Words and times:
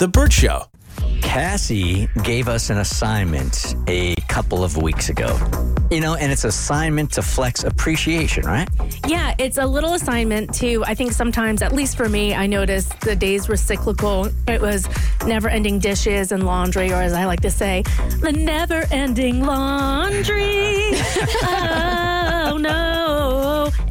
Hey, 0.00 0.06
The 0.06 0.08
Bert 0.08 0.32
Show. 0.32 0.64
Cassie 1.20 2.08
gave 2.22 2.48
us 2.48 2.70
an 2.70 2.78
assignment 2.78 3.74
a 3.86 4.14
couple 4.28 4.64
of 4.64 4.78
weeks 4.78 5.10
ago. 5.10 5.38
You 5.90 6.00
know, 6.00 6.14
and 6.14 6.32
it's 6.32 6.44
assignment 6.44 7.12
to 7.12 7.22
flex 7.22 7.64
appreciation, 7.64 8.46
right? 8.46 8.66
Yeah, 9.06 9.34
it's 9.38 9.58
a 9.58 9.66
little 9.66 9.92
assignment 9.92 10.54
to, 10.54 10.82
I 10.86 10.94
think 10.94 11.12
sometimes, 11.12 11.60
at 11.60 11.72
least 11.74 11.98
for 11.98 12.08
me, 12.08 12.34
I 12.34 12.46
noticed 12.46 12.98
the 13.00 13.14
days 13.14 13.46
were 13.46 13.56
cyclical. 13.56 14.30
It 14.48 14.62
was 14.62 14.88
never 15.26 15.50
ending 15.50 15.78
dishes 15.78 16.32
and 16.32 16.46
laundry, 16.46 16.90
or 16.92 17.02
as 17.02 17.12
I 17.12 17.26
like 17.26 17.40
to 17.42 17.50
say, 17.50 17.82
the 18.20 18.32
never 18.32 18.86
ending 18.90 19.44
laundry. 19.44 20.92
oh, 21.42 22.58
no. 22.58 22.89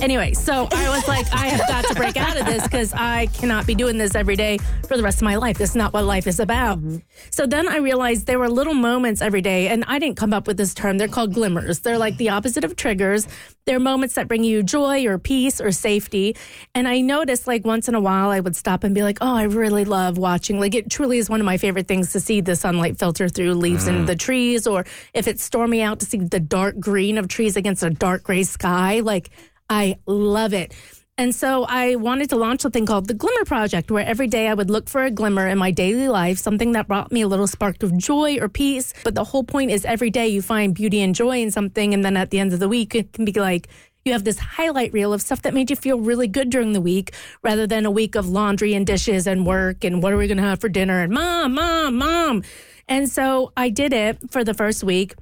Anyway, 0.02 0.34
so 0.34 0.66
I 0.71 0.89
was 0.89 1.05
like, 1.09 1.26
I 1.34 1.48
have 1.48 1.67
got 1.67 1.84
to 1.85 1.94
break 1.94 2.16
out 2.16 2.39
of 2.39 2.45
this 2.45 2.63
because 2.63 2.94
I 2.94 3.26
cannot 3.27 3.67
be 3.67 3.76
doing 3.76 3.98
this 3.98 4.16
every 4.16 4.38
day 4.38 4.58
for 4.88 4.95
the 4.95 5.03
rest 5.03 5.17
of 5.17 5.23
my 5.23 5.35
life. 5.35 5.58
This 5.58 5.72
is 5.72 5.75
not 5.75 5.91
what 5.91 6.05
life 6.05 6.25
is 6.25 6.39
about. 6.39 6.80
Mm-hmm. 6.80 6.98
So 7.31 7.45
then 7.45 7.67
I 7.67 7.77
realized 7.77 8.25
there 8.25 8.39
were 8.39 8.49
little 8.49 8.73
moments 8.73 9.22
every 9.22 9.42
day, 9.42 9.67
and 9.67 9.83
I 9.88 10.00
didn't 10.00 10.16
come 10.16 10.33
up 10.33 10.47
with 10.47 10.55
this 10.55 10.73
term. 10.73 10.97
They're 10.97 11.09
called 11.09 11.33
glimmers. 11.33 11.80
They're 11.80 11.97
like 11.97 12.16
the 12.16 12.30
opposite 12.30 12.64
of 12.64 12.77
triggers. 12.77 13.27
They're 13.66 13.80
moments 13.80 14.16
that 14.16 14.30
bring 14.30 14.45
you 14.45 14.64
joy 14.64 15.05
or 15.05 15.20
peace 15.20 15.59
or 15.59 15.72
safety. 15.72 16.36
And 16.73 16.88
I 16.88 17.02
noticed 17.02 17.45
like 17.45 17.66
once 17.66 17.89
in 17.89 17.94
a 17.94 18.02
while 18.02 18.30
I 18.30 18.39
would 18.39 18.55
stop 18.55 18.86
and 18.86 18.95
be 18.95 19.03
like, 19.03 19.17
oh, 19.22 19.36
I 19.36 19.44
really 19.44 19.86
love 19.86 20.17
watching. 20.17 20.59
Like 20.61 20.75
it 20.75 20.89
truly 20.89 21.17
is 21.17 21.30
one 21.30 21.42
of 21.42 21.45
my 21.45 21.58
favorite 21.58 21.88
things 21.88 22.14
to 22.14 22.20
see 22.20 22.39
the 22.42 22.55
sunlight 22.55 22.97
filter 22.97 23.27
through 23.27 23.53
leaves 23.55 23.88
in 23.88 24.05
the 24.05 24.16
mm. 24.16 24.20
trees, 24.20 24.66
or 24.66 24.86
if 25.14 25.27
it's 25.27 25.44
stormy 25.44 25.81
out 25.81 26.00
to 26.00 26.05
see 26.05 26.20
the 26.20 26.39
dark 26.39 26.80
green 26.80 27.17
of 27.17 27.27
trees 27.27 27.58
against 27.58 27.83
a 27.83 27.89
dark 27.89 28.23
gray 28.23 28.44
sky. 28.44 29.02
Like 29.02 29.30
I 29.70 29.98
love 30.06 30.53
it. 30.53 30.73
And 31.17 31.36
so 31.36 31.66
I 31.66 31.95
wanted 31.95 32.30
to 32.30 32.38
launch 32.38 32.62
something 32.62 32.86
called 32.86 33.09
the 33.09 33.14
Glimmer 33.14 33.44
Project, 33.44 33.92
where 33.92 34.06
every 34.06 34.28
day 34.28 34.48
I 34.48 34.53
would 34.53 34.70
look 34.70 34.88
for 34.88 35.03
a 35.03 35.11
glimmer 35.11 35.48
in 35.48 35.58
my 35.58 35.70
daily 35.70 36.08
life, 36.08 36.38
something 36.38 36.72
that 36.72 36.88
brought 36.88 37.11
me 37.11 37.22
a 37.22 37.28
little 37.28 37.45
spark 37.45 37.84
of 37.84 37.98
joy 37.98 38.38
or 38.39 38.48
peace. 38.48 38.94
But 39.03 39.16
the 39.16 39.26
whole 39.26 39.44
point 39.44 39.70
is 39.70 39.84
every 39.84 40.09
day 40.11 40.30
you 40.30 40.42
find 40.42 40.73
beauty 40.73 41.02
and 41.02 41.14
joy 41.14 41.42
in 41.42 41.52
something. 41.52 41.94
And 41.94 42.06
then 42.06 42.16
at 42.16 42.30
the 42.30 42.39
end 42.39 42.53
of 42.53 42.59
the 42.59 42.70
week, 42.70 42.95
it 42.95 43.11
can 43.11 43.26
be 43.26 43.34
like, 43.34 43.67
you 44.06 44.14
have 44.14 44.23
this 44.23 44.39
highlight 44.39 44.94
reel 44.94 45.11
of 45.11 45.22
stuff 45.22 45.42
that 45.42 45.53
made 45.53 45.70
you 45.70 45.76
feel 45.76 46.00
really 46.00 46.28
good 46.28 46.50
during 46.50 46.72
the 46.72 46.80
week 46.80 47.14
rather 47.44 47.67
than 47.67 47.86
a 47.86 47.92
week 47.92 48.16
of 48.16 48.30
laundry 48.30 48.73
and 48.73 48.88
dishes 48.88 49.28
and 49.28 49.45
work 49.45 49.83
and 49.83 50.02
what 50.02 50.14
are 50.14 50.17
we 50.17 50.26
going 50.28 50.38
to 50.38 50.44
have 50.44 50.61
for 50.61 50.70
dinner 50.70 51.02
and 51.02 51.11
mom, 51.11 51.54
mom, 51.56 51.95
mom. 51.98 52.44
And 52.88 53.09
so 53.09 53.52
I 53.58 53.70
did 53.70 53.92
it 53.92 54.31
for 54.31 54.45
the 54.45 54.54
first 54.54 54.86
week. 54.86 55.16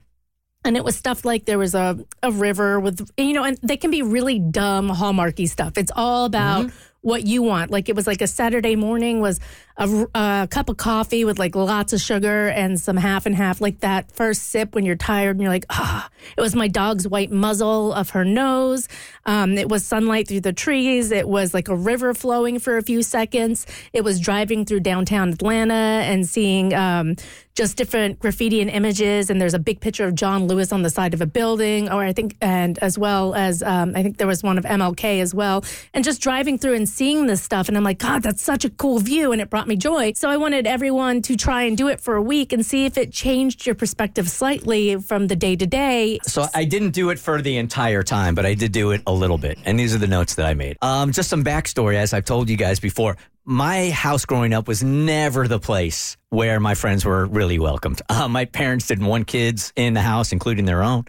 And 0.64 0.76
it 0.76 0.84
was 0.84 0.98
stuff 0.98 1.24
like 1.24 1.46
there 1.46 1.60
was 1.60 1.76
a, 1.76 1.98
a 2.22 2.32
river 2.32 2.80
with, 2.80 3.10
you 3.18 3.34
know, 3.34 3.44
and 3.44 3.58
they 3.64 3.78
can 3.78 3.90
be 3.92 4.02
really 4.02 4.40
dumb, 4.40 4.90
hallmarky 4.90 5.48
stuff. 5.48 5.78
It's 5.78 5.92
all 5.96 6.26
about 6.26 6.72
what 7.08 7.26
you 7.26 7.42
want. 7.42 7.72
Like 7.72 7.88
it 7.88 7.96
was 7.96 8.06
like 8.06 8.22
a 8.22 8.28
Saturday 8.28 8.76
morning 8.76 9.22
was 9.22 9.40
a, 9.78 10.06
a 10.14 10.48
cup 10.52 10.68
of 10.68 10.76
coffee 10.76 11.24
with 11.24 11.40
like 11.40 11.56
lots 11.56 11.94
of 11.94 12.02
sugar 12.02 12.50
and 12.50 12.78
some 12.78 12.98
half 12.98 13.26
and 13.26 13.34
half. 13.34 13.62
Like 13.62 13.80
that 13.80 14.12
first 14.12 14.44
sip 14.44 14.76
when 14.76 14.84
you're 14.84 14.98
tired 14.98 15.38
and 15.38 15.42
you're 15.42 15.52
like, 15.52 15.66
ah. 15.70 16.10
It 16.38 16.42
was 16.42 16.54
my 16.54 16.68
dog's 16.68 17.08
white 17.08 17.32
muzzle 17.32 17.94
of 17.94 18.10
her 18.10 18.26
nose. 18.26 18.90
Um, 19.26 19.58
it 19.58 19.70
was 19.70 19.86
sunlight 19.86 20.28
through 20.28 20.42
the 20.42 20.52
trees. 20.52 21.12
It 21.12 21.30
was 21.30 21.54
like 21.54 21.70
a 21.70 21.76
river 21.76 22.14
flowing 22.14 22.60
for 22.60 22.76
a 22.76 22.82
few 22.82 23.04
seconds. 23.04 23.66
It 23.94 24.04
was 24.04 24.20
driving 24.20 24.66
through 24.66 24.82
downtown 24.82 25.30
Atlanta 25.30 25.74
and 25.74 26.28
seeing 26.28 26.74
um, 26.74 27.16
just 27.58 27.76
different 27.76 28.20
graffiti 28.20 28.62
and 28.62 28.70
images. 28.70 29.32
And 29.32 29.42
there's 29.42 29.56
a 29.56 29.60
big 29.60 29.82
picture 29.82 30.06
of 30.06 30.14
John 30.14 30.48
Lewis 30.48 30.72
on 30.72 30.84
the 30.84 30.92
side 30.92 31.16
of 31.16 31.22
a 31.22 31.26
building, 31.26 31.90
or 31.90 32.04
I 32.04 32.14
think, 32.14 32.38
and 32.40 32.78
as 32.80 33.00
well 33.00 33.34
as 33.34 33.64
um, 33.64 33.94
I 33.96 34.04
think 34.04 34.18
there 34.18 34.28
was 34.28 34.44
one 34.44 34.60
of 34.60 34.64
MLK 34.64 35.20
as 35.22 35.34
well. 35.34 35.66
And 35.92 36.04
just 36.04 36.22
driving 36.22 36.60
through 36.60 36.76
and 36.76 36.88
seeing 36.88 37.26
this 37.26 37.42
stuff, 37.42 37.68
and 37.68 37.76
I'm 37.76 37.84
like, 37.84 37.98
God, 37.98 38.22
that's 38.22 38.44
such 38.44 38.64
a 38.64 38.70
cool 38.70 39.00
view, 39.00 39.32
and 39.32 39.42
it 39.42 39.50
brought 39.50 39.68
me 39.68 39.76
joy. 39.76 40.14
So 40.14 40.30
I 40.30 40.38
wanted 40.38 40.68
everyone 40.68 41.24
to 41.24 41.36
try 41.36 41.64
and 41.64 41.76
do 41.76 41.88
it 41.88 42.00
for 42.00 42.16
a 42.16 42.22
week 42.22 42.54
and 42.54 42.64
see 42.64 42.86
if 42.86 42.96
it 42.96 43.12
changed 43.12 43.66
your 43.66 43.74
perspective 43.76 44.30
slightly 44.30 44.96
from 44.98 45.26
the 45.26 45.36
day 45.36 45.56
to 45.56 45.66
day. 45.66 46.20
So 46.24 46.46
I 46.54 46.64
didn't 46.64 46.92
do 46.92 47.10
it 47.10 47.18
for 47.18 47.42
the 47.42 47.58
entire 47.58 48.04
time, 48.04 48.36
but 48.36 48.46
I 48.46 48.54
did 48.54 48.72
do 48.72 48.92
it 48.92 49.02
a 49.08 49.14
little 49.14 49.40
bit. 49.40 49.58
And 49.66 49.80
these 49.80 49.96
are 49.96 50.00
the 50.00 50.08
notes 50.08 50.36
that 50.36 50.46
I 50.46 50.54
made. 50.54 50.78
Um, 50.84 51.12
just 51.12 51.30
some 51.30 51.44
backstory, 51.44 51.96
as 51.96 52.14
I've 52.14 52.26
told 52.26 52.50
you 52.50 52.58
guys 52.58 52.80
before. 52.80 53.18
My 53.50 53.92
house 53.92 54.26
growing 54.26 54.54
up 54.54 54.68
was 54.68 54.84
never 54.84 55.48
the 55.48 55.58
place 55.58 56.18
where 56.30 56.60
my 56.60 56.76
friends 56.76 57.06
were 57.06 57.26
really 57.26 57.58
welcomed. 57.58 58.02
Uh, 58.10 58.28
my 58.28 58.44
parents 58.46 58.86
didn't 58.88 59.06
want 59.06 59.28
kids 59.28 59.72
in 59.78 59.94
the 59.94 60.02
house, 60.02 60.34
including 60.34 60.66
their 60.66 60.84
own. 60.84 61.06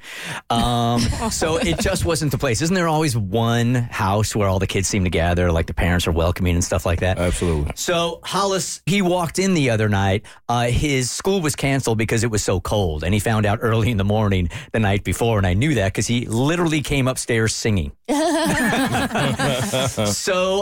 Um, 0.49 1.01
so 1.31 1.57
it 1.57 1.81
just 1.81 2.05
wasn't 2.05 2.31
the 2.31 2.39
place. 2.39 2.63
Isn't 2.63 2.75
there 2.75 2.87
always 2.87 3.17
one 3.17 3.75
house 3.75 4.37
where 4.37 4.49
all 4.49 4.61
the 4.61 4.67
kids 4.67 4.87
seem 4.87 5.03
to 5.05 5.11
gather, 5.11 5.51
like 5.51 5.67
the 5.67 5.75
parents 5.75 6.07
are 6.07 6.13
welcoming 6.13 6.55
and 6.55 6.63
stuff 6.63 6.87
like 6.87 7.01
that? 7.01 7.19
Absolutely. 7.19 7.73
So 7.75 8.21
Hollis, 8.23 8.81
he 8.87 9.03
walked 9.03 9.41
in 9.41 9.55
the 9.55 9.71
other 9.71 9.89
night. 9.89 10.25
Uh, 10.49 10.67
his 10.67 11.11
school 11.11 11.41
was 11.41 11.57
canceled 11.57 11.99
because 11.99 12.23
it 12.23 12.31
was 12.31 12.45
so 12.45 12.61
cold, 12.61 13.03
and 13.03 13.13
he 13.13 13.19
found 13.21 13.45
out 13.45 13.59
early 13.61 13.91
in 13.91 13.97
the 13.97 14.05
morning 14.05 14.49
the 14.73 14.79
night 14.79 15.03
before, 15.03 15.39
and 15.39 15.47
I 15.47 15.55
knew 15.55 15.75
that 15.75 15.93
because 15.93 16.07
he 16.07 16.27
literally 16.27 16.81
came 16.81 17.09
upstairs 17.09 17.55
singing. 17.57 17.91
so 18.09 18.15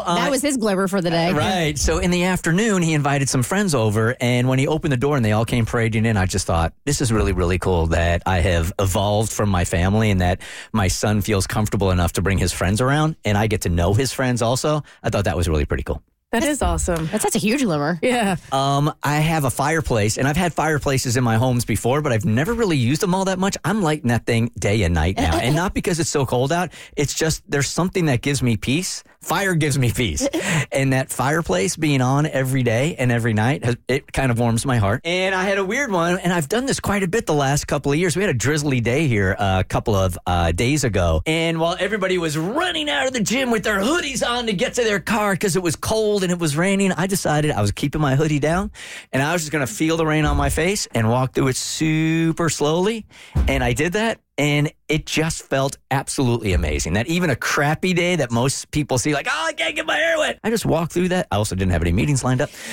uh, 0.01 0.15
That 0.17 0.31
was 0.31 0.43
his 0.43 0.57
glimmer 0.57 0.89
for 0.89 1.01
the 1.01 1.11
day. 1.11 1.33
Right. 1.33 1.79
So 1.79 1.99
in 1.99 2.11
the 2.11 2.25
afternoon, 2.25 2.83
he 2.83 2.95
invited 2.95 3.29
some 3.29 3.43
friends 3.43 3.75
over. 3.75 4.17
And 4.21 4.46
when 4.49 4.59
he 4.59 4.67
opened 4.67 4.93
the 4.93 4.97
door 4.97 5.17
and 5.17 5.25
they 5.25 5.33
all 5.33 5.45
came 5.45 5.67
parading 5.67 6.07
in, 6.07 6.17
I 6.17 6.27
just 6.27 6.47
thought, 6.47 6.73
this 6.85 7.01
is 7.01 7.13
really, 7.13 7.33
really 7.33 7.59
cool 7.59 7.89
that 7.89 8.23
I 8.27 8.41
have 8.41 8.73
evolved 8.79 9.33
from 9.33 9.49
my 9.49 9.65
family 9.65 10.11
and 10.11 10.21
that 10.21 10.41
my 10.73 10.89
son 10.89 11.21
feels 11.21 11.47
comfortable 11.47 11.91
enough 11.91 12.13
to 12.13 12.23
bring 12.23 12.39
his 12.39 12.53
friends 12.53 12.81
around 12.81 13.17
and 13.25 13.37
I 13.37 13.47
get 13.47 13.63
to 13.63 13.69
know 13.69 13.95
his 13.95 14.13
friends 14.13 14.43
also. 14.43 14.83
I 15.03 15.11
thought 15.11 15.25
that 15.25 15.37
was 15.37 15.49
really 15.49 15.65
pretty 15.65 15.83
cool. 15.83 16.03
That 16.41 16.51
is 16.51 16.61
awesome. 16.61 17.07
That's 17.07 17.25
such 17.25 17.35
a 17.35 17.39
huge 17.39 17.63
glimmer. 17.63 17.99
Yeah. 18.03 18.37
Um, 18.53 18.93
I 19.03 19.17
have 19.17 19.45
a 19.45 19.51
fireplace, 19.51 20.19
and 20.19 20.29
I've 20.29 20.37
had 20.37 20.53
fireplaces 20.53 21.17
in 21.17 21.25
my 21.25 21.37
homes 21.37 21.65
before, 21.65 22.03
but 22.03 22.13
I've 22.13 22.27
never 22.27 22.53
really 22.53 22.77
used 22.77 23.01
them 23.01 23.15
all 23.15 23.25
that 23.25 23.39
much. 23.39 23.57
I'm 23.65 23.83
lighting 23.83 24.09
that 24.09 24.27
thing 24.27 24.51
day 24.59 24.83
and 24.83 24.95
night 24.95 25.17
now, 25.17 25.39
and 25.39 25.57
not 25.57 25.73
because 25.73 25.99
it's 25.99 26.11
so 26.11 26.27
cold 26.27 26.53
out. 26.53 26.73
It's 26.95 27.15
just 27.15 27.43
there's 27.51 27.69
something 27.69 28.07
that 28.07 28.21
gives 28.21 28.43
me 28.43 28.59
peace. 28.59 29.03
Fire 29.21 29.55
gives 29.55 29.79
me 29.79 29.91
peace, 29.91 30.29
and 30.73 30.93
that 30.93 31.11
fireplace 31.11 31.75
being 31.75 32.01
on 32.03 32.27
every 32.27 32.63
day 32.63 32.95
and 32.97 33.11
every 33.11 33.33
night, 33.33 33.65
has, 33.65 33.77
it 33.89 34.13
kind 34.13 34.31
of 34.31 34.39
warms 34.39 34.65
my 34.65 34.77
heart. 34.77 35.01
And 35.05 35.35
I 35.35 35.45
had 35.45 35.59
a 35.59 35.65
weird 35.65 35.91
one, 35.91 36.19
and 36.19 36.33
I've 36.33 36.49
done 36.49 36.67
this 36.67 36.81
quite 36.81 37.03
a 37.03 37.09
bit 37.09 37.27
the 37.27 37.35
last 37.35 37.67
couple 37.67 37.91
of 37.91 37.99
years. 37.99 38.15
We 38.15 38.23
had 38.23 38.31
a 38.31 38.39
drizzly 38.39 38.81
day 38.81 39.09
here 39.09 39.35
uh, 39.39 39.61
a 39.61 39.65
couple 39.65 39.97
of 39.97 40.19
uh, 40.27 40.53
days 40.53 40.85
ago, 40.85 41.23
and 41.25 41.59
while 41.59 41.77
everybody 41.81 42.19
was 42.19 42.37
running 42.37 42.91
out 42.91 43.07
of 43.07 43.15
the 43.15 43.21
gym 43.21 43.51
with 43.51 43.65
their 43.65 43.81
hoodies 43.81 44.25
on 44.27 44.47
to 44.47 44.53
get 44.53 44.75
to 44.75 44.85
their 44.85 45.01
car 45.01 45.33
because 45.33 45.57
it 45.57 45.63
was 45.63 45.75
cold 45.77 46.23
and 46.27 46.33
it 46.33 46.41
was 46.41 46.57
raining, 46.57 46.91
I 46.91 47.07
decided 47.07 47.53
I 47.53 47.61
was 47.61 47.71
keeping 47.71 48.01
my 48.01 48.17
hoodie 48.17 48.41
down, 48.41 48.73
and 49.13 49.23
I 49.23 49.33
was 49.33 49.43
just 49.43 49.53
going 49.53 49.65
to 49.65 49.73
feel 49.73 49.97
the 49.97 50.05
rain 50.05 50.25
on 50.25 50.37
my 50.37 50.51
face 50.51 50.89
and 50.93 51.09
walk 51.09 51.35
through 51.35 51.47
it 51.47 51.57
super 51.57 52.49
slowly. 52.49 53.07
And 53.47 53.63
I 53.63 53.75
did 53.75 53.93
that, 53.93 54.19
and 54.37 54.73
it 54.89 55.05
just 55.07 55.43
felt 55.43 55.77
absolutely 55.91 56.53
amazing. 56.53 56.93
That 56.95 57.07
even 57.09 57.31
a 57.31 57.37
crappy 57.37 57.93
day 57.93 58.17
that 58.17 58.31
most 58.31 58.71
people 58.71 58.99
see, 58.99 59.15
like, 59.15 59.27
oh, 59.31 59.45
I 59.49 59.53
can't 59.53 59.75
get 59.75 59.85
my 59.87 59.97
hair 59.97 60.19
wet. 60.19 60.39
I 60.45 60.51
just 60.51 60.65
walked 60.67 60.93
through 60.93 61.09
that. 61.09 61.27
I 61.31 61.37
also 61.37 61.55
didn't 61.57 61.73
have 61.73 61.83
any 61.83 61.93
meetings 61.93 62.23
lined 62.23 62.41
up. 62.41 62.51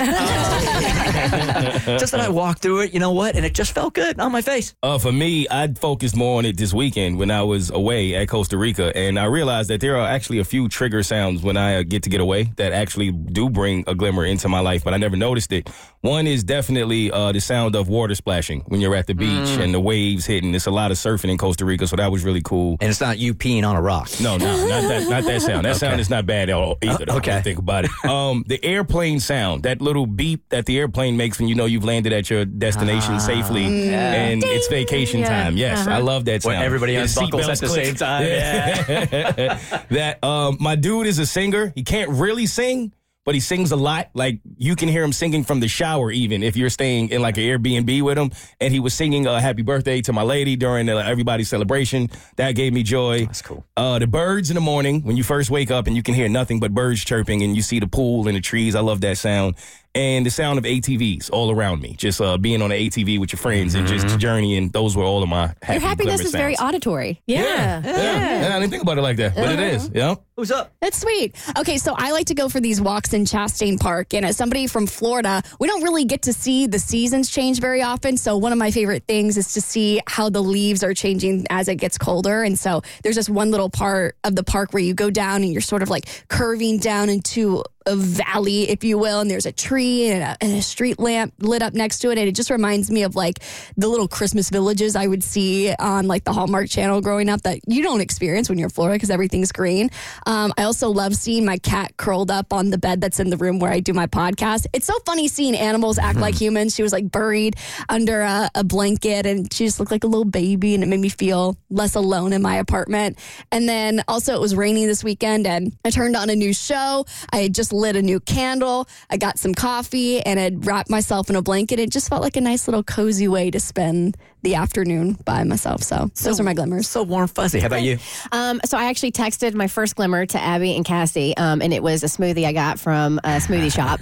just 1.99 2.11
that 2.11 2.21
I 2.21 2.29
walked 2.29 2.61
through 2.61 2.81
it, 2.81 2.93
you 2.93 2.99
know 2.99 3.11
what? 3.11 3.35
And 3.35 3.45
it 3.45 3.53
just 3.53 3.73
felt 3.73 3.93
good 3.93 4.19
on 4.19 4.31
my 4.31 4.41
face. 4.41 4.75
Uh, 4.83 4.97
for 4.97 5.11
me, 5.11 5.47
I 5.49 5.67
focused 5.73 6.15
more 6.15 6.37
on 6.39 6.45
it 6.45 6.57
this 6.57 6.73
weekend 6.73 7.17
when 7.17 7.31
I 7.31 7.43
was 7.43 7.69
away 7.69 8.15
at 8.15 8.27
Costa 8.29 8.57
Rica, 8.57 8.95
and 8.95 9.19
I 9.19 9.25
realized 9.25 9.69
that 9.69 9.81
there 9.81 9.97
are 9.97 10.07
actually 10.07 10.39
a 10.39 10.43
few 10.45 10.67
trigger 10.69 11.03
sounds 11.03 11.41
when 11.41 11.57
I 11.57 11.77
uh, 11.77 11.83
get 11.83 12.03
to 12.03 12.09
get 12.09 12.21
away 12.21 12.51
that 12.57 12.73
actually 12.73 13.11
do 13.11 13.49
bring 13.49 13.83
a 13.87 13.95
glimmer 13.95 14.25
into 14.25 14.49
my 14.49 14.59
life, 14.59 14.83
but 14.83 14.93
I 14.93 14.97
never 14.97 15.15
noticed 15.15 15.51
it. 15.51 15.69
One 16.01 16.27
is 16.27 16.43
definitely 16.43 17.11
uh, 17.11 17.31
the 17.31 17.39
sound 17.39 17.75
of 17.75 17.87
water 17.87 18.15
splashing 18.15 18.61
when 18.67 18.81
you're 18.81 18.95
at 18.95 19.07
the 19.07 19.13
beach 19.15 19.33
Mm. 19.33 19.59
and 19.63 19.73
the 19.73 19.79
waves 19.79 20.25
hitting. 20.25 20.53
It's 20.55 20.67
a 20.67 20.71
lot 20.71 20.91
of 20.91 20.97
surfing 20.97 21.29
in 21.29 21.37
Costa 21.37 21.65
Rica, 21.65 21.87
so 21.87 21.95
that 22.03 22.11
was 22.11 22.25
really 22.25 22.41
cool. 22.41 22.75
And 22.81 22.89
it's 22.89 22.99
not 22.99 23.17
you 23.17 23.33
peeing 23.33 23.65
on 23.67 23.77
a 23.77 23.81
rock. 23.81 24.09
No, 24.21 24.35
no, 24.35 24.45
not 24.67 24.81
that, 24.89 25.09
not 25.09 25.23
that 25.23 25.41
sound. 25.41 25.65
That 25.65 25.77
sound 25.77 26.01
is 26.01 26.09
not 26.09 26.25
bad 26.25 26.49
at 26.49 26.55
all 26.55 26.77
either. 26.81 27.05
though, 27.05 27.15
okay. 27.17 27.41
think 27.41 27.59
about 27.59 27.85
it. 27.85 27.91
Um, 28.05 28.43
the 28.45 28.63
airplane 28.63 29.21
sound, 29.21 29.63
that 29.63 29.81
little 29.81 30.05
beep 30.05 30.43
that 30.49 30.65
the 30.65 30.77
airplane 30.77 31.15
makes 31.15 31.39
when 31.39 31.47
you 31.47 31.55
know 31.55 31.65
you've 31.65 31.85
landed 31.85 32.11
at 32.11 32.29
your 32.29 32.43
destination 32.43 33.19
safely 33.21 33.65
and 33.93 34.43
it's 34.43 34.67
vacation 34.67 35.21
Yeah. 35.21 35.43
time. 35.43 35.55
Yes, 35.57 35.87
I 35.87 35.99
love 35.99 36.25
that 36.25 36.43
sound. 36.43 36.55
When 36.57 36.65
everybody 36.65 36.95
The 36.95 37.03
unbuckles 37.03 37.47
at 37.47 37.59
the 37.59 37.67
click. 37.67 37.85
same 37.85 37.95
time. 37.95 38.23
Yeah. 38.25 39.57
that 39.91 40.23
um, 40.23 40.57
my 40.59 40.75
dude 40.75 41.07
is 41.07 41.19
a 41.19 41.25
singer. 41.25 41.71
He 41.75 41.83
can't 41.83 42.09
really 42.09 42.45
sing, 42.45 42.91
but 43.25 43.35
he 43.35 43.41
sings 43.41 43.71
a 43.71 43.75
lot. 43.75 44.09
Like 44.13 44.39
you 44.57 44.75
can 44.75 44.89
hear 44.89 45.03
him 45.03 45.13
singing 45.13 45.43
from 45.43 45.59
the 45.59 45.67
shower, 45.67 46.11
even 46.11 46.43
if 46.43 46.55
you're 46.55 46.69
staying 46.69 47.09
in 47.09 47.21
like 47.21 47.37
an 47.37 47.43
Airbnb 47.43 48.01
with 48.01 48.17
him. 48.17 48.31
And 48.59 48.73
he 48.73 48.79
was 48.79 48.93
singing 48.93 49.27
uh, 49.27 49.39
"Happy 49.39 49.61
Birthday" 49.61 50.01
to 50.01 50.13
my 50.13 50.23
lady 50.23 50.55
during 50.55 50.89
uh, 50.89 50.97
everybody's 50.97 51.49
celebration. 51.49 52.09
That 52.35 52.53
gave 52.53 52.73
me 52.73 52.83
joy. 52.83 53.25
That's 53.25 53.41
cool. 53.41 53.65
Uh, 53.77 53.99
the 53.99 54.07
birds 54.07 54.49
in 54.49 54.55
the 54.55 54.61
morning 54.61 55.01
when 55.01 55.17
you 55.17 55.23
first 55.23 55.49
wake 55.49 55.71
up 55.71 55.87
and 55.87 55.95
you 55.95 56.03
can 56.03 56.13
hear 56.13 56.29
nothing 56.29 56.59
but 56.59 56.73
birds 56.73 57.03
chirping, 57.03 57.41
and 57.43 57.55
you 57.55 57.61
see 57.61 57.79
the 57.79 57.87
pool 57.87 58.27
and 58.27 58.35
the 58.35 58.41
trees. 58.41 58.75
I 58.75 58.81
love 58.81 59.01
that 59.01 59.17
sound. 59.17 59.55
And 59.95 60.25
the 60.25 60.31
sound 60.31 60.57
of 60.57 60.65
ATVs 60.65 61.29
all 61.31 61.51
around 61.51 61.81
me, 61.81 61.93
just 61.95 62.19
uh, 62.19 62.37
being 62.37 62.63
on 62.63 62.71
an 62.71 62.79
ATV 62.79 63.19
with 63.19 63.31
your 63.31 63.37
friends 63.37 63.75
and 63.75 63.87
just 63.87 64.17
journeying. 64.17 64.69
Those 64.69 64.97
were 64.97 65.03
all 65.03 65.21
of 65.21 65.29
my 65.29 65.53
happy 65.61 65.73
Your 65.73 65.81
happiness 65.81 66.15
glimmer 66.15 66.27
is 66.27 66.31
very 66.31 66.57
auditory. 66.57 67.21
Yeah. 67.27 67.43
Yeah, 67.43 67.81
yeah, 67.85 68.49
yeah. 68.49 68.55
I 68.55 68.59
didn't 68.59 68.71
think 68.71 68.81
about 68.81 68.97
it 68.97 69.01
like 69.01 69.17
that, 69.17 69.35
but 69.35 69.51
it 69.51 69.59
is. 69.59 69.91
Yeah. 69.93 70.15
Who's 70.35 70.49
up? 70.49 70.73
That's 70.81 70.99
sweet. 70.99 71.35
Okay, 71.59 71.77
so 71.77 71.93
I 71.95 72.11
like 72.11 72.25
to 72.27 72.33
go 72.33 72.49
for 72.49 72.59
these 72.59 72.81
walks 72.81 73.13
in 73.13 73.25
Chastain 73.25 73.79
Park. 73.79 74.15
And 74.15 74.25
as 74.25 74.35
somebody 74.35 74.65
from 74.65 74.87
Florida, 74.87 75.43
we 75.59 75.67
don't 75.67 75.83
really 75.83 76.05
get 76.05 76.23
to 76.23 76.33
see 76.33 76.65
the 76.65 76.79
seasons 76.79 77.29
change 77.29 77.59
very 77.59 77.83
often. 77.83 78.17
So 78.17 78.35
one 78.37 78.51
of 78.51 78.57
my 78.57 78.71
favorite 78.71 79.03
things 79.07 79.37
is 79.37 79.53
to 79.53 79.61
see 79.61 80.01
how 80.07 80.31
the 80.31 80.41
leaves 80.41 80.83
are 80.83 80.95
changing 80.95 81.45
as 81.51 81.67
it 81.67 81.75
gets 81.75 81.99
colder. 81.99 82.41
And 82.41 82.57
so 82.57 82.81
there's 83.03 83.15
this 83.15 83.29
one 83.29 83.51
little 83.51 83.69
part 83.69 84.17
of 84.23 84.35
the 84.35 84.43
park 84.43 84.73
where 84.73 84.81
you 84.81 84.95
go 84.95 85.11
down 85.11 85.43
and 85.43 85.51
you're 85.51 85.61
sort 85.61 85.83
of 85.83 85.89
like 85.91 86.25
curving 86.29 86.79
down 86.79 87.09
into 87.09 87.63
a 87.85 87.95
valley, 87.95 88.69
if 88.69 88.83
you 88.83 88.97
will, 88.97 89.19
and 89.19 89.29
there's 89.29 89.45
a 89.45 89.51
tree 89.51 90.09
and 90.09 90.23
a, 90.23 90.37
and 90.41 90.57
a 90.57 90.61
street 90.61 90.99
lamp 90.99 91.33
lit 91.39 91.61
up 91.61 91.73
next 91.73 91.99
to 91.99 92.11
it. 92.11 92.17
And 92.17 92.27
it 92.27 92.35
just 92.35 92.49
reminds 92.49 92.91
me 92.91 93.03
of 93.03 93.15
like 93.15 93.39
the 93.77 93.87
little 93.87 94.07
Christmas 94.07 94.49
villages 94.49 94.95
I 94.95 95.07
would 95.07 95.23
see 95.23 95.73
on 95.73 96.07
like 96.07 96.23
the 96.23 96.33
Hallmark 96.33 96.69
Channel 96.69 97.01
growing 97.01 97.29
up 97.29 97.41
that 97.43 97.59
you 97.67 97.83
don't 97.83 98.01
experience 98.01 98.49
when 98.49 98.57
you're 98.57 98.67
in 98.67 98.71
Florida 98.71 98.95
because 98.95 99.09
everything's 99.09 99.51
green. 99.51 99.89
Um, 100.25 100.53
I 100.57 100.63
also 100.63 100.89
love 100.89 101.15
seeing 101.15 101.45
my 101.45 101.57
cat 101.57 101.97
curled 101.97 102.31
up 102.31 102.53
on 102.53 102.69
the 102.69 102.77
bed 102.77 103.01
that's 103.01 103.19
in 103.19 103.29
the 103.29 103.37
room 103.37 103.59
where 103.59 103.71
I 103.71 103.79
do 103.79 103.93
my 103.93 104.07
podcast. 104.07 104.65
It's 104.73 104.85
so 104.85 104.93
funny 105.05 105.27
seeing 105.27 105.55
animals 105.55 105.97
act 105.97 106.19
like 106.19 106.35
humans. 106.35 106.75
She 106.75 106.83
was 106.83 106.93
like 106.93 107.11
buried 107.11 107.55
under 107.89 108.21
a, 108.21 108.49
a 108.55 108.63
blanket 108.63 109.25
and 109.25 109.51
she 109.53 109.65
just 109.65 109.79
looked 109.79 109.91
like 109.91 110.03
a 110.03 110.07
little 110.07 110.25
baby, 110.25 110.73
and 110.75 110.83
it 110.83 110.87
made 110.87 110.99
me 110.99 111.09
feel 111.09 111.57
less 111.69 111.95
alone 111.95 112.33
in 112.33 112.41
my 112.41 112.55
apartment. 112.55 113.17
And 113.51 113.67
then 113.67 114.03
also, 114.07 114.35
it 114.35 114.41
was 114.41 114.55
raining 114.55 114.87
this 114.87 115.03
weekend, 115.03 115.47
and 115.47 115.75
I 115.83 115.89
turned 115.89 116.15
on 116.15 116.29
a 116.29 116.35
new 116.35 116.53
show. 116.53 117.05
I 117.31 117.37
had 117.37 117.55
just 117.55 117.72
lit 117.73 117.95
a 117.95 118.01
new 118.01 118.19
candle. 118.21 118.87
I 119.09 119.17
got 119.17 119.37
some 119.39 119.53
coffee 119.53 120.21
and 120.21 120.39
had 120.39 120.65
wrapped 120.65 120.89
myself 120.89 121.29
in 121.29 121.35
a 121.35 121.41
blanket. 121.41 121.79
It 121.79 121.89
just 121.91 122.07
felt 122.09 122.21
like 122.21 122.37
a 122.37 122.41
nice 122.41 122.67
little 122.67 122.83
cozy 122.83 123.27
way 123.27 123.51
to 123.51 123.59
spend 123.59 124.15
the 124.43 124.55
afternoon 124.55 125.13
by 125.23 125.43
myself. 125.45 125.81
So, 125.83 126.11
those 126.21 126.37
are 126.37 126.43
my 126.43 126.53
glimmers. 126.53 126.85
So 126.89 127.01
warm, 127.03 127.27
fuzzy. 127.29 127.61
How 127.61 127.67
about 127.67 127.81
you? 127.81 127.97
Um, 128.33 128.59
so 128.65 128.77
I 128.77 128.85
actually 128.89 129.13
texted 129.13 129.53
my 129.53 129.67
first 129.67 129.95
glimmer 129.95 130.25
to 130.25 130.37
Abby 130.41 130.75
and 130.75 130.83
Cassie, 130.83 131.35
um, 131.37 131.61
and 131.61 131.73
it 131.73 131.81
was 131.81 132.03
a 132.03 132.07
smoothie 132.07 132.45
I 132.45 132.51
got 132.51 132.77
from 132.77 133.19
a 133.23 133.37
smoothie 133.37 133.71
shop. 133.73 134.01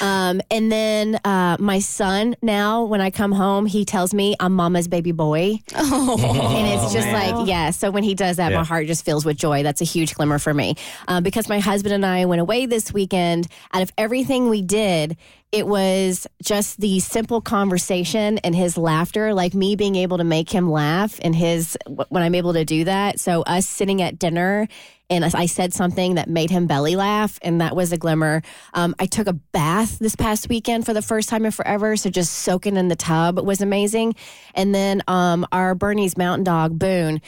Um, 0.00 0.40
and 0.48 0.70
then 0.70 1.16
uh, 1.24 1.56
my 1.58 1.80
son 1.80 2.36
now, 2.40 2.84
when 2.84 3.00
I 3.00 3.10
come 3.10 3.32
home, 3.32 3.66
he 3.66 3.84
tells 3.84 4.14
me 4.14 4.36
I'm 4.38 4.52
Mama's 4.54 4.86
baby 4.86 5.10
boy, 5.10 5.58
and 5.74 6.66
it's 6.68 6.92
just 6.92 7.08
like 7.08 7.48
yeah. 7.48 7.70
So 7.70 7.90
when 7.90 8.04
he 8.04 8.14
does 8.14 8.36
that, 8.36 8.52
Yeah. 8.52 8.58
my 8.58 8.64
heart 8.64 8.86
just 8.86 9.04
fills 9.04 9.24
with 9.24 9.36
joy. 9.36 9.64
That's 9.64 9.80
a 9.80 9.84
huge 9.84 10.14
glimmer 10.14 10.38
for 10.38 10.54
me 10.54 10.76
um, 11.08 11.24
because 11.24 11.48
my 11.48 11.58
husband 11.58 11.94
and 11.94 12.06
I 12.06 12.26
went 12.26 12.40
away 12.40 12.66
this 12.66 12.92
weekend. 13.10 13.48
Out 13.72 13.82
of 13.82 13.92
everything 13.98 14.48
we 14.48 14.62
did. 14.62 15.16
It 15.52 15.66
was 15.66 16.28
just 16.40 16.80
the 16.80 17.00
simple 17.00 17.40
conversation 17.40 18.38
and 18.38 18.54
his 18.54 18.78
laughter, 18.78 19.34
like 19.34 19.52
me 19.52 19.74
being 19.74 19.96
able 19.96 20.18
to 20.18 20.24
make 20.24 20.48
him 20.48 20.70
laugh, 20.70 21.18
and 21.22 21.34
his 21.34 21.76
when 22.08 22.22
I'm 22.22 22.36
able 22.36 22.52
to 22.52 22.64
do 22.64 22.84
that. 22.84 23.18
So 23.18 23.42
us 23.42 23.66
sitting 23.66 24.00
at 24.00 24.16
dinner 24.16 24.68
and 25.08 25.24
I 25.24 25.46
said 25.46 25.74
something 25.74 26.14
that 26.14 26.28
made 26.28 26.50
him 26.50 26.68
belly 26.68 26.94
laugh, 26.94 27.36
and 27.42 27.60
that 27.60 27.74
was 27.74 27.90
a 27.92 27.98
glimmer. 27.98 28.42
Um, 28.74 28.94
I 29.00 29.06
took 29.06 29.26
a 29.26 29.32
bath 29.32 29.98
this 29.98 30.14
past 30.14 30.48
weekend 30.48 30.86
for 30.86 30.94
the 30.94 31.02
first 31.02 31.28
time 31.28 31.44
in 31.44 31.50
forever, 31.50 31.96
so 31.96 32.10
just 32.10 32.32
soaking 32.32 32.76
in 32.76 32.86
the 32.86 32.94
tub 32.94 33.40
was 33.40 33.60
amazing. 33.60 34.14
And 34.54 34.72
then 34.72 35.02
um, 35.08 35.44
our 35.50 35.74
Bernese 35.74 36.14
Mountain 36.16 36.44
Dog 36.44 36.78
Boone, 36.78 37.20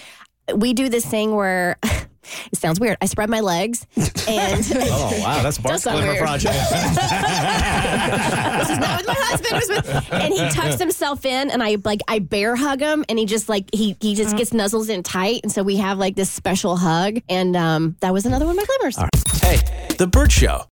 we 0.54 0.74
do 0.74 0.88
this 0.88 1.04
thing 1.04 1.34
where. 1.34 1.76
It 2.52 2.58
sounds 2.58 2.78
weird. 2.80 2.96
I 3.00 3.06
spread 3.06 3.30
my 3.30 3.40
legs 3.40 3.86
and 3.96 4.64
Oh 4.74 5.20
wow, 5.20 5.42
that's 5.42 5.58
Bart's 5.62 5.82
sound 5.82 5.98
glimmer 5.98 6.12
weird. 6.12 6.24
project. 6.24 6.54
this 6.54 6.70
is 8.70 8.78
not 8.78 8.98
with 8.98 9.06
my 9.08 9.14
husband. 9.18 9.52
It 9.52 9.54
was 9.54 9.68
with, 9.68 10.12
and 10.12 10.32
he 10.34 10.48
tucks 10.50 10.78
himself 10.78 11.24
in, 11.26 11.50
and 11.50 11.62
I 11.62 11.76
like 11.84 12.00
I 12.08 12.18
bear 12.20 12.56
hug 12.56 12.80
him, 12.80 13.04
and 13.08 13.18
he 13.18 13.26
just 13.26 13.48
like 13.48 13.72
he 13.74 13.96
he 14.00 14.14
just 14.14 14.36
gets 14.36 14.50
nuzzles 14.50 14.88
in 14.88 15.02
tight, 15.02 15.40
and 15.42 15.52
so 15.52 15.62
we 15.62 15.76
have 15.76 15.98
like 15.98 16.16
this 16.16 16.30
special 16.30 16.76
hug, 16.76 17.18
and 17.28 17.56
um, 17.56 17.96
that 18.00 18.12
was 18.12 18.26
another 18.26 18.46
one 18.46 18.58
of 18.58 18.66
my 18.68 18.76
glimmers. 18.76 18.96
Hey, 19.42 19.58
The 19.96 20.06
Bert 20.06 20.32
Show. 20.32 20.64